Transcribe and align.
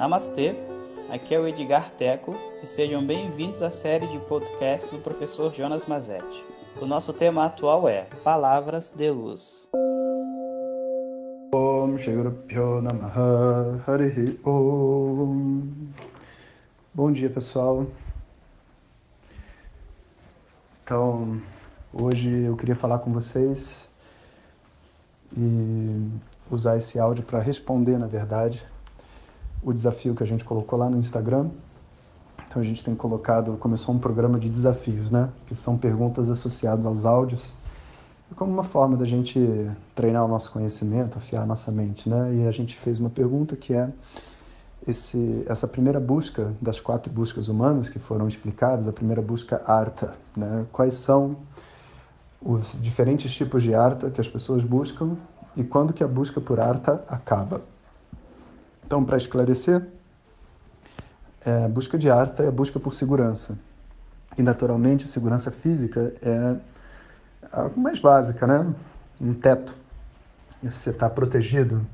Namastê, 0.00 0.56
aqui 1.10 1.34
é 1.34 1.38
o 1.38 1.46
Edgar 1.46 1.90
Teco 1.90 2.34
e 2.62 2.66
sejam 2.66 3.06
bem-vindos 3.06 3.60
à 3.60 3.68
série 3.68 4.06
de 4.06 4.18
podcast 4.20 4.90
do 4.90 4.98
professor 4.98 5.52
Jonas 5.52 5.84
Mazetti. 5.84 6.42
O 6.80 6.86
nosso 6.86 7.12
tema 7.12 7.44
atual 7.44 7.86
é 7.86 8.06
Palavras 8.24 8.92
de 8.92 9.10
Luz. 9.10 9.68
Om 11.52 11.96
Om 14.42 15.68
Bom 16.94 17.12
dia 17.12 17.28
pessoal. 17.28 17.86
Então, 20.82 21.42
hoje 21.92 22.44
eu 22.44 22.56
queria 22.56 22.74
falar 22.74 23.00
com 23.00 23.12
vocês 23.12 23.86
e 25.36 26.08
usar 26.50 26.78
esse 26.78 26.98
áudio 26.98 27.22
para 27.22 27.40
responder, 27.40 27.98
na 27.98 28.06
verdade, 28.06 28.66
o 29.62 29.72
desafio 29.72 30.14
que 30.14 30.22
a 30.22 30.26
gente 30.26 30.44
colocou 30.44 30.78
lá 30.78 30.88
no 30.88 30.98
Instagram. 30.98 31.50
Então 32.46 32.60
a 32.60 32.64
gente 32.64 32.84
tem 32.84 32.94
colocado, 32.94 33.56
começou 33.58 33.94
um 33.94 33.98
programa 33.98 34.38
de 34.38 34.48
desafios, 34.48 35.10
né? 35.10 35.28
Que 35.46 35.54
são 35.54 35.78
perguntas 35.78 36.30
associadas 36.30 36.84
aos 36.84 37.04
áudios, 37.04 37.42
como 38.34 38.52
uma 38.52 38.64
forma 38.64 38.96
da 38.96 39.04
gente 39.04 39.38
treinar 39.94 40.24
o 40.24 40.28
nosso 40.28 40.50
conhecimento, 40.50 41.18
afiar 41.18 41.42
a 41.42 41.46
nossa 41.46 41.70
mente, 41.70 42.08
né? 42.08 42.34
E 42.34 42.46
a 42.46 42.50
gente 42.50 42.76
fez 42.76 42.98
uma 42.98 43.10
pergunta 43.10 43.54
que 43.56 43.74
é 43.74 43.88
esse, 44.86 45.44
essa 45.46 45.68
primeira 45.68 46.00
busca 46.00 46.52
das 46.60 46.80
quatro 46.80 47.12
buscas 47.12 47.48
humanas 47.48 47.88
que 47.88 47.98
foram 47.98 48.26
explicadas, 48.26 48.88
a 48.88 48.92
primeira 48.92 49.20
busca 49.20 49.62
arta, 49.66 50.14
né? 50.36 50.66
Quais 50.72 50.94
são 50.94 51.36
os 52.42 52.74
diferentes 52.80 53.32
tipos 53.32 53.62
de 53.62 53.74
arta 53.74 54.10
que 54.10 54.20
as 54.20 54.28
pessoas 54.28 54.64
buscam 54.64 55.16
e 55.54 55.62
quando 55.62 55.92
que 55.92 56.02
a 56.02 56.08
busca 56.08 56.40
por 56.40 56.58
arta 56.58 57.04
acaba? 57.08 57.60
Então, 58.90 59.04
para 59.04 59.16
esclarecer, 59.16 59.88
é, 61.46 61.68
busca 61.68 61.96
de 61.96 62.10
arta 62.10 62.42
é 62.42 62.48
a 62.48 62.50
busca 62.50 62.80
por 62.80 62.92
segurança. 62.92 63.56
E, 64.36 64.42
naturalmente, 64.42 65.04
a 65.04 65.06
segurança 65.06 65.48
física 65.52 66.12
é 66.20 66.56
a 67.52 67.68
mais 67.76 68.00
básica, 68.00 68.48
né? 68.48 68.74
Um 69.20 69.32
teto. 69.32 69.76
Você 70.60 70.90
está 70.90 71.08
protegido, 71.08 71.86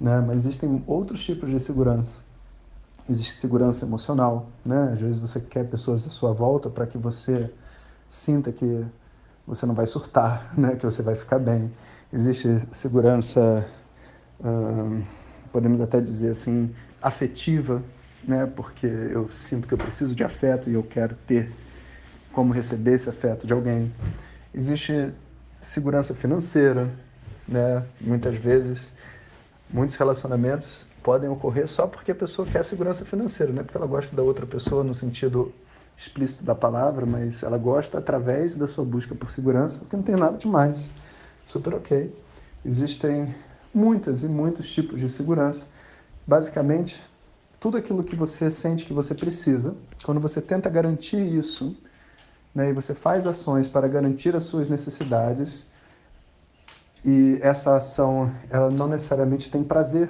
né? 0.00 0.20
Mas 0.26 0.40
existem 0.40 0.82
outros 0.88 1.24
tipos 1.24 1.48
de 1.50 1.60
segurança. 1.60 2.16
Existe 3.08 3.34
segurança 3.34 3.84
emocional, 3.84 4.48
né? 4.66 4.90
Às 4.92 5.00
vezes 5.00 5.20
você 5.20 5.38
quer 5.40 5.68
pessoas 5.68 6.04
à 6.04 6.10
sua 6.10 6.32
volta 6.32 6.68
para 6.68 6.84
que 6.84 6.98
você 6.98 7.48
sinta 8.08 8.50
que 8.50 8.84
você 9.46 9.64
não 9.66 9.74
vai 9.76 9.86
surtar, 9.86 10.52
né? 10.58 10.74
Que 10.74 10.84
você 10.84 11.00
vai 11.00 11.14
ficar 11.14 11.38
bem. 11.38 11.72
Existe 12.12 12.48
segurança... 12.72 13.64
podemos 15.54 15.80
até 15.80 16.00
dizer 16.00 16.30
assim, 16.30 16.74
afetiva, 17.00 17.80
né? 18.24 18.44
Porque 18.56 18.88
eu 18.88 19.30
sinto 19.30 19.68
que 19.68 19.74
eu 19.74 19.78
preciso 19.78 20.12
de 20.12 20.24
afeto 20.24 20.68
e 20.68 20.74
eu 20.74 20.82
quero 20.82 21.14
ter 21.28 21.48
como 22.32 22.52
receber 22.52 22.94
esse 22.94 23.08
afeto 23.08 23.46
de 23.46 23.52
alguém. 23.52 23.94
Existe 24.52 25.12
segurança 25.60 26.12
financeira, 26.12 26.90
né? 27.46 27.84
Muitas 28.00 28.34
vezes, 28.34 28.92
muitos 29.72 29.94
relacionamentos 29.94 30.84
podem 31.04 31.30
ocorrer 31.30 31.68
só 31.68 31.86
porque 31.86 32.10
a 32.10 32.16
pessoa 32.16 32.48
quer 32.48 32.64
segurança 32.64 33.04
financeira, 33.04 33.52
não 33.52 33.60
é 33.60 33.62
porque 33.62 33.78
ela 33.78 33.86
gosta 33.86 34.16
da 34.16 34.24
outra 34.24 34.44
pessoa 34.46 34.82
no 34.82 34.92
sentido 34.92 35.54
explícito 35.96 36.42
da 36.42 36.56
palavra, 36.56 37.06
mas 37.06 37.44
ela 37.44 37.58
gosta 37.58 37.98
através 37.98 38.56
da 38.56 38.66
sua 38.66 38.84
busca 38.84 39.14
por 39.14 39.30
segurança, 39.30 39.84
que 39.88 39.94
não 39.94 40.02
tem 40.02 40.16
nada 40.16 40.36
de 40.36 40.48
mais. 40.48 40.90
Super 41.44 41.74
ok. 41.74 42.12
Existem 42.64 43.32
muitas 43.74 44.22
e 44.22 44.28
muitos 44.28 44.72
tipos 44.72 45.00
de 45.00 45.08
segurança. 45.08 45.66
Basicamente, 46.26 47.02
tudo 47.58 47.76
aquilo 47.76 48.04
que 48.04 48.14
você 48.14 48.50
sente 48.50 48.86
que 48.86 48.92
você 48.92 49.14
precisa, 49.14 49.74
quando 50.04 50.20
você 50.20 50.40
tenta 50.40 50.70
garantir 50.70 51.20
isso, 51.20 51.76
né, 52.54 52.70
e 52.70 52.72
você 52.72 52.94
faz 52.94 53.26
ações 53.26 53.66
para 53.66 53.88
garantir 53.88 54.36
as 54.36 54.44
suas 54.44 54.68
necessidades, 54.68 55.64
e 57.04 57.38
essa 57.42 57.76
ação 57.76 58.32
ela 58.48 58.70
não 58.70 58.88
necessariamente 58.88 59.50
tem 59.50 59.62
prazer, 59.62 60.08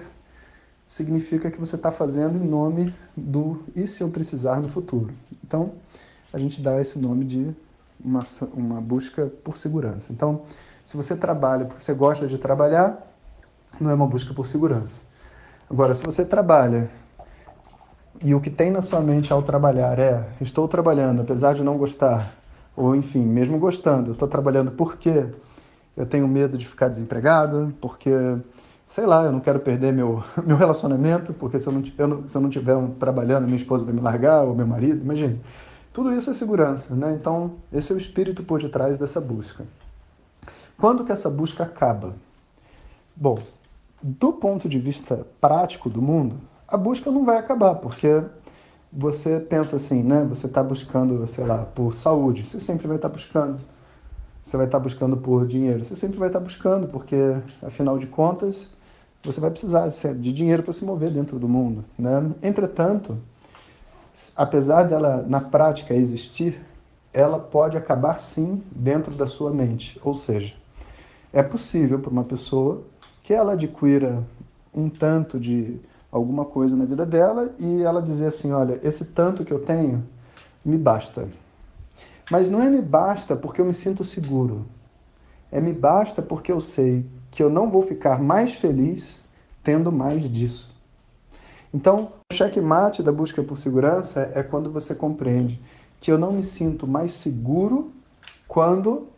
significa 0.87 1.51
que 1.51 1.59
você 1.59 1.77
está 1.77 1.91
fazendo 1.91 2.37
em 2.37 2.47
nome 2.47 2.95
do 3.17 3.63
e 3.75 3.87
se 3.87 4.03
eu 4.03 4.11
precisar 4.11 4.61
no 4.61 4.69
futuro. 4.69 5.13
Então, 5.43 5.73
a 6.33 6.39
gente 6.39 6.61
dá 6.61 6.81
esse 6.81 6.99
nome 6.99 7.25
de 7.25 7.55
uma, 8.05 8.23
uma 8.53 8.81
busca 8.81 9.27
por 9.43 9.57
segurança. 9.57 10.13
Então, 10.13 10.43
se 10.85 10.97
você 10.97 11.17
trabalha 11.17 11.65
porque 11.65 11.83
você 11.83 11.95
gosta 11.95 12.27
de 12.27 12.37
trabalhar, 12.39 13.14
não 13.81 13.91
é 13.91 13.95
uma 13.95 14.07
busca 14.07 14.33
por 14.35 14.47
segurança. 14.47 15.03
Agora, 15.71 15.95
se 15.95 16.05
você 16.05 16.25
trabalha 16.25 16.91
e 18.23 18.35
o 18.35 18.41
que 18.41 18.51
tem 18.51 18.71
na 18.71 18.81
sua 18.81 19.01
mente 19.01 19.33
ao 19.33 19.43
trabalhar 19.43 19.99
é 19.99 20.29
estou 20.41 20.69
trabalhando 20.69 21.23
apesar 21.23 21.55
de 21.55 21.63
não 21.63 21.77
gostar, 21.77 22.35
ou 22.77 22.95
enfim, 22.95 23.23
mesmo 23.23 23.59
gostando, 23.59 24.13
estou 24.13 24.29
trabalhando 24.29 24.71
porque 24.73 25.27
eu 25.97 26.07
tenho 26.07 26.27
medo 26.27 26.59
de 26.59 26.67
ficar 26.67 26.89
desempregado, 26.89 27.73
porque, 27.81 28.11
sei 28.87 29.07
lá, 29.07 29.25
eu 29.25 29.33
não 29.33 29.41
quero 29.41 29.61
perder 29.61 29.93
meu, 29.93 30.23
meu 30.45 30.57
relacionamento, 30.57 31.33
porque 31.33 31.59
se 31.59 31.67
eu, 31.67 31.73
não, 31.73 31.83
eu, 31.97 32.29
se 32.29 32.37
eu 32.37 32.41
não 32.41 32.49
estiver 32.49 32.77
trabalhando, 32.99 33.45
minha 33.45 33.57
esposa 33.57 33.85
vai 33.85 33.95
me 33.95 34.01
largar, 34.01 34.43
ou 34.43 34.55
meu 34.55 34.67
marido, 34.67 35.03
imagine. 35.03 35.41
Tudo 35.93 36.13
isso 36.13 36.29
é 36.31 36.35
segurança, 36.35 36.95
né? 36.97 37.15
Então, 37.15 37.53
esse 37.73 37.93
é 37.93 37.95
o 37.95 37.99
espírito 37.99 38.43
por 38.43 38.61
detrás 38.61 38.99
dessa 38.99 39.21
busca. 39.21 39.65
Quando 40.77 41.05
que 41.05 41.13
essa 41.13 41.31
busca 41.31 41.63
acaba? 41.63 42.15
Bom, 43.15 43.39
do 44.07 44.35
ponto 44.35 44.69
de 44.69 44.79
vista 44.79 45.27
prático 45.41 45.89
do 45.89 46.03
mundo, 46.03 46.37
a 46.69 46.77
busca 46.77 47.11
não 47.11 47.25
vai 47.25 47.39
acabar, 47.39 47.77
porque 47.77 48.23
você 48.93 49.41
pensa 49.41 49.77
assim, 49.77 50.03
né? 50.03 50.27
Você 50.29 50.45
está 50.45 50.63
buscando, 50.63 51.27
sei 51.27 51.47
lá, 51.47 51.65
por 51.65 51.95
saúde, 51.95 52.47
você 52.47 52.61
sempre 52.61 52.87
vai 52.87 52.97
estar 52.97 53.09
tá 53.09 53.15
buscando. 53.15 53.61
Você 54.43 54.59
vai 54.59 54.67
estar 54.67 54.77
tá 54.77 54.83
buscando 54.83 55.17
por 55.17 55.47
dinheiro, 55.47 55.83
você 55.83 55.97
sempre 55.97 56.19
vai 56.19 56.29
estar 56.29 56.39
tá 56.39 56.45
buscando, 56.45 56.87
porque 56.89 57.17
afinal 57.63 57.99
de 57.99 58.07
contas, 58.07 58.69
você 59.23 59.41
vai 59.41 59.51
precisar 59.51 59.89
de 59.89 60.33
dinheiro 60.35 60.63
para 60.63 60.75
se 60.75 60.85
mover 60.85 61.11
dentro 61.11 61.39
do 61.39 61.49
mundo, 61.49 61.83
né? 61.99 62.31
Entretanto, 62.43 63.17
apesar 64.37 64.83
dela 64.83 65.25
na 65.27 65.41
prática 65.41 65.95
existir, 65.95 66.61
ela 67.11 67.39
pode 67.39 67.79
acabar 67.79 68.21
sim 68.21 68.63
dentro 68.71 69.15
da 69.15 69.27
sua 69.27 69.51
mente. 69.51 69.99
Ou 70.05 70.15
seja, 70.15 70.53
é 71.33 71.43
possível 71.43 71.99
para 71.99 72.11
uma 72.11 72.25
pessoa 72.25 72.85
que 73.25 73.33
ela 73.33 73.55
adquira 73.55 74.23
um 74.73 74.89
tanto 74.89 75.41
de 75.41 75.81
alguma 76.13 76.45
coisa 76.45 76.77
na 76.77 76.85
vida 76.85 77.05
dela 77.05 77.53
e 77.59 77.83
ela 77.83 78.03
dizer 78.03 78.27
assim, 78.27 78.53
olha, 78.53 78.79
esse 78.85 79.07
tanto 79.07 79.45
que 79.45 79.53
eu 79.53 79.59
tenho 79.59 80.05
me 80.65 80.77
basta. 80.77 81.27
Mas 82.31 82.51
não 82.51 82.63
é 82.63 82.69
me 82.69 82.83
basta 82.83 83.35
porque 83.35 83.61
eu 83.61 83.65
me 83.65 83.73
sinto 83.75 84.05
seguro. 84.05 84.67
É 85.51 85.59
me 85.59 85.73
basta 85.73 86.21
porque 86.21 86.53
eu 86.53 86.61
sei 86.61 87.05
que 87.31 87.43
eu 87.43 87.49
não 87.49 87.71
vou 87.71 87.83
ficar 87.83 88.23
mais 88.23 88.55
feliz 88.55 89.23
tendo 89.63 89.91
mais 89.91 90.31
disso. 90.31 90.71
Então, 91.73 92.13
o 92.31 92.35
checkmate 92.35 93.03
da 93.03 93.11
busca 93.11 93.43
por 93.43 93.57
segurança 93.57 94.31
é 94.35 94.43
quando 94.43 94.71
você 94.71 94.95
compreende 94.95 95.61
que 95.99 96.13
eu 96.13 96.19
não 96.19 96.31
me 96.31 96.43
sinto 96.43 96.87
mais 96.87 97.13
seguro 97.13 97.91
quando, 98.47 99.09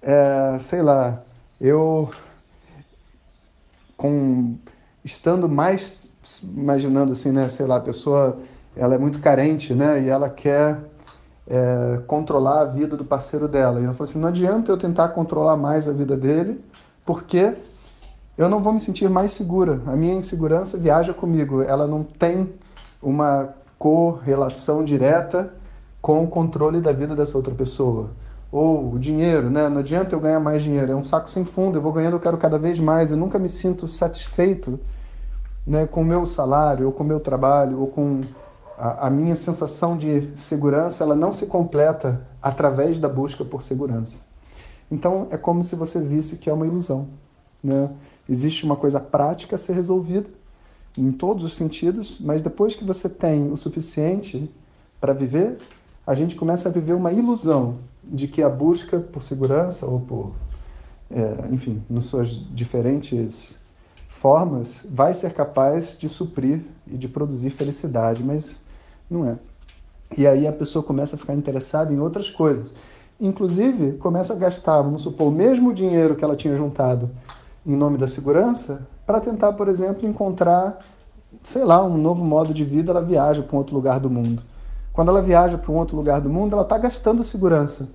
é, 0.00 0.56
sei 0.60 0.82
lá, 0.82 1.22
eu 1.60 2.08
com 4.00 4.56
estando 5.04 5.46
mais 5.46 6.10
imaginando 6.42 7.12
assim, 7.12 7.30
né, 7.30 7.50
sei 7.50 7.66
lá, 7.66 7.76
a 7.76 7.80
pessoa 7.80 8.38
ela 8.74 8.94
é 8.94 8.98
muito 8.98 9.18
carente, 9.18 9.74
né, 9.74 10.02
e 10.02 10.08
ela 10.08 10.30
quer 10.30 10.78
é, 11.46 12.00
controlar 12.06 12.62
a 12.62 12.64
vida 12.64 12.96
do 12.96 13.04
parceiro 13.04 13.46
dela. 13.46 13.78
E 13.78 13.84
ela 13.84 13.92
falou 13.92 14.08
assim, 14.08 14.18
não 14.18 14.28
adianta 14.28 14.72
eu 14.72 14.78
tentar 14.78 15.08
controlar 15.08 15.54
mais 15.58 15.86
a 15.86 15.92
vida 15.92 16.16
dele, 16.16 16.64
porque 17.04 17.54
eu 18.38 18.48
não 18.48 18.62
vou 18.62 18.72
me 18.72 18.80
sentir 18.80 19.10
mais 19.10 19.32
segura. 19.32 19.82
A 19.86 19.94
minha 19.94 20.14
insegurança 20.14 20.78
viaja 20.78 21.12
comigo. 21.12 21.60
Ela 21.60 21.86
não 21.86 22.02
tem 22.02 22.54
uma 23.02 23.50
correlação 23.78 24.82
direta 24.82 25.52
com 26.00 26.24
o 26.24 26.26
controle 26.26 26.80
da 26.80 26.92
vida 26.92 27.14
dessa 27.14 27.36
outra 27.36 27.54
pessoa 27.54 28.10
ou 28.52 28.94
o 28.94 28.98
dinheiro, 28.98 29.48
né? 29.48 29.68
Não 29.68 29.78
adianta 29.78 30.14
eu 30.14 30.20
ganhar 30.20 30.40
mais 30.40 30.62
dinheiro, 30.62 30.92
é 30.92 30.94
um 30.94 31.04
saco 31.04 31.30
sem 31.30 31.44
fundo, 31.44 31.78
eu 31.78 31.82
vou 31.82 31.92
ganhando, 31.92 32.14
eu 32.14 32.20
quero 32.20 32.36
cada 32.36 32.58
vez 32.58 32.78
mais, 32.78 33.10
eu 33.10 33.16
nunca 33.16 33.38
me 33.38 33.48
sinto 33.48 33.86
satisfeito, 33.86 34.80
né, 35.66 35.86
com 35.86 36.02
o 36.02 36.04
meu 36.04 36.26
salário, 36.26 36.86
ou 36.86 36.92
com 36.92 37.04
o 37.04 37.06
meu 37.06 37.20
trabalho, 37.20 37.80
ou 37.80 37.86
com 37.86 38.22
a, 38.76 39.06
a 39.06 39.10
minha 39.10 39.36
sensação 39.36 39.96
de 39.96 40.30
segurança, 40.34 41.04
ela 41.04 41.14
não 41.14 41.32
se 41.32 41.46
completa 41.46 42.26
através 42.42 42.98
da 42.98 43.08
busca 43.08 43.44
por 43.44 43.62
segurança. 43.62 44.24
Então, 44.90 45.28
é 45.30 45.36
como 45.36 45.62
se 45.62 45.76
você 45.76 46.00
visse 46.00 46.36
que 46.36 46.50
é 46.50 46.52
uma 46.52 46.66
ilusão, 46.66 47.08
né? 47.62 47.90
Existe 48.28 48.64
uma 48.64 48.76
coisa 48.76 48.98
prática 48.98 49.54
a 49.54 49.58
ser 49.58 49.74
resolvida, 49.74 50.28
em 50.96 51.12
todos 51.12 51.44
os 51.44 51.54
sentidos, 51.54 52.18
mas 52.20 52.42
depois 52.42 52.74
que 52.74 52.84
você 52.84 53.08
tem 53.08 53.52
o 53.52 53.56
suficiente 53.56 54.50
para 55.00 55.12
viver, 55.12 55.58
a 56.10 56.14
gente 56.16 56.34
começa 56.34 56.68
a 56.68 56.72
viver 56.72 56.94
uma 56.94 57.12
ilusão 57.12 57.76
de 58.02 58.26
que 58.26 58.42
a 58.42 58.48
busca 58.48 58.98
por 58.98 59.22
segurança 59.22 59.86
ou 59.86 60.00
por, 60.00 60.32
é, 61.08 61.46
enfim, 61.52 61.80
nas 61.88 62.06
suas 62.06 62.30
diferentes 62.52 63.60
formas 64.08 64.84
vai 64.90 65.14
ser 65.14 65.32
capaz 65.32 65.96
de 65.96 66.08
suprir 66.08 66.62
e 66.84 66.98
de 66.98 67.06
produzir 67.06 67.50
felicidade, 67.50 68.24
mas 68.24 68.60
não 69.08 69.24
é. 69.24 69.38
E 70.18 70.26
aí 70.26 70.48
a 70.48 70.52
pessoa 70.52 70.82
começa 70.82 71.14
a 71.14 71.18
ficar 71.18 71.34
interessada 71.34 71.92
em 71.92 72.00
outras 72.00 72.28
coisas. 72.28 72.74
Inclusive, 73.20 73.92
começa 73.92 74.32
a 74.32 74.36
gastar, 74.36 74.82
vamos 74.82 75.02
supor, 75.02 75.28
o 75.28 75.30
mesmo 75.30 75.72
dinheiro 75.72 76.16
que 76.16 76.24
ela 76.24 76.34
tinha 76.34 76.56
juntado 76.56 77.08
em 77.64 77.76
nome 77.76 77.96
da 77.96 78.08
segurança 78.08 78.84
para 79.06 79.20
tentar, 79.20 79.52
por 79.52 79.68
exemplo, 79.68 80.08
encontrar, 80.08 80.80
sei 81.40 81.62
lá, 81.64 81.80
um 81.84 81.96
novo 81.96 82.24
modo 82.24 82.52
de 82.52 82.64
vida, 82.64 82.90
ela 82.90 83.00
viaja 83.00 83.44
para 83.44 83.54
um 83.54 83.58
outro 83.58 83.76
lugar 83.76 84.00
do 84.00 84.10
mundo. 84.10 84.42
Quando 84.92 85.08
ela 85.08 85.22
viaja 85.22 85.56
para 85.56 85.70
um 85.70 85.76
outro 85.76 85.96
lugar 85.96 86.20
do 86.20 86.28
mundo, 86.28 86.54
ela 86.54 86.62
está 86.62 86.76
gastando 86.76 87.22
segurança. 87.22 87.88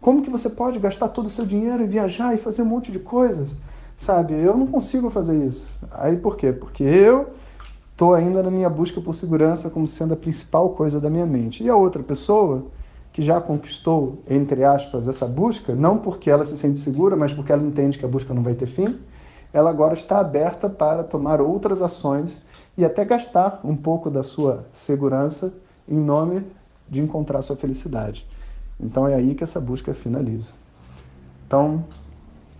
Como 0.00 0.22
que 0.22 0.30
você 0.30 0.50
pode 0.50 0.78
gastar 0.78 1.08
todo 1.08 1.26
o 1.26 1.30
seu 1.30 1.46
dinheiro 1.46 1.82
e 1.82 1.86
viajar 1.86 2.34
e 2.34 2.38
fazer 2.38 2.62
um 2.62 2.66
monte 2.66 2.92
de 2.92 2.98
coisas? 2.98 3.54
Sabe, 3.96 4.34
eu 4.34 4.56
não 4.56 4.66
consigo 4.66 5.08
fazer 5.08 5.36
isso. 5.46 5.70
Aí 5.90 6.16
por 6.16 6.36
quê? 6.36 6.52
Porque 6.52 6.82
eu 6.82 7.30
estou 7.92 8.12
ainda 8.12 8.42
na 8.42 8.50
minha 8.50 8.68
busca 8.68 9.00
por 9.00 9.14
segurança 9.14 9.70
como 9.70 9.86
sendo 9.86 10.12
a 10.12 10.16
principal 10.16 10.70
coisa 10.70 11.00
da 11.00 11.08
minha 11.08 11.24
mente. 11.24 11.62
E 11.62 11.70
a 11.70 11.76
outra 11.76 12.02
pessoa 12.02 12.66
que 13.12 13.22
já 13.22 13.40
conquistou, 13.40 14.18
entre 14.28 14.64
aspas, 14.64 15.06
essa 15.06 15.26
busca, 15.26 15.72
não 15.72 15.96
porque 15.96 16.28
ela 16.28 16.44
se 16.44 16.56
sente 16.56 16.80
segura, 16.80 17.14
mas 17.14 17.32
porque 17.32 17.52
ela 17.52 17.62
entende 17.62 17.96
que 17.96 18.04
a 18.04 18.08
busca 18.08 18.34
não 18.34 18.42
vai 18.42 18.54
ter 18.54 18.66
fim, 18.66 18.98
ela 19.52 19.70
agora 19.70 19.94
está 19.94 20.18
aberta 20.18 20.68
para 20.68 21.04
tomar 21.04 21.40
outras 21.40 21.80
ações 21.80 22.42
e 22.76 22.84
até 22.84 23.04
gastar 23.04 23.60
um 23.62 23.76
pouco 23.76 24.10
da 24.10 24.24
sua 24.24 24.66
segurança 24.72 25.52
em 25.88 25.98
nome 25.98 26.46
de 26.88 27.00
encontrar 27.00 27.42
sua 27.42 27.56
felicidade. 27.56 28.26
Então 28.78 29.06
é 29.06 29.14
aí 29.14 29.34
que 29.34 29.44
essa 29.44 29.60
busca 29.60 29.94
finaliza. 29.94 30.52
Então, 31.46 31.84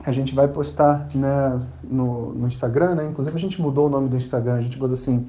a 0.05 0.12
gente 0.12 0.35
vai 0.35 0.47
postar 0.47 1.09
né, 1.15 1.61
no, 1.82 2.35
no, 2.35 2.47
Instagram, 2.47 2.94
né? 2.94 3.06
Inclusive 3.06 3.37
a 3.37 3.41
gente 3.41 3.61
mudou 3.61 3.87
o 3.87 3.91
nome 3.91 4.09
do 4.09 4.17
Instagram, 4.17 4.55
a 4.55 4.61
gente 4.61 4.76
botou 4.76 4.94
assim, 4.94 5.29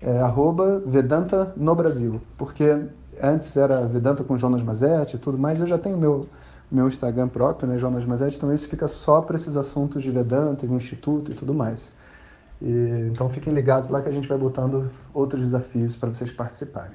é, 0.00 0.18
arroba 0.20 0.80
Vedanta 0.86 1.52
no 1.56 1.74
Brasil, 1.74 2.20
porque 2.38 2.86
antes 3.20 3.56
era 3.56 3.84
Vedanta 3.86 4.22
com 4.22 4.36
Jonas 4.36 4.62
Mazetti 4.62 5.16
e 5.16 5.18
tudo 5.18 5.36
mais, 5.36 5.60
eu 5.60 5.66
já 5.66 5.78
tenho 5.78 5.98
meu 5.98 6.28
meu 6.70 6.88
Instagram 6.88 7.28
próprio, 7.28 7.68
né, 7.68 7.76
Jonas 7.76 8.02
Mazetti, 8.06 8.38
então 8.38 8.52
isso 8.52 8.66
fica 8.66 8.88
só 8.88 9.20
para 9.20 9.36
esses 9.36 9.58
assuntos 9.58 10.02
de 10.02 10.10
Vedanta, 10.10 10.66
do 10.66 10.74
Instituto 10.74 11.30
e 11.30 11.34
tudo 11.34 11.52
mais. 11.52 11.92
E, 12.62 13.10
então 13.12 13.28
fiquem 13.28 13.52
ligados 13.52 13.90
lá 13.90 14.00
que 14.00 14.08
a 14.08 14.12
gente 14.12 14.26
vai 14.26 14.38
botando 14.38 14.90
outros 15.12 15.42
desafios 15.42 15.94
para 15.94 16.08
vocês 16.08 16.30
participarem. 16.30 16.94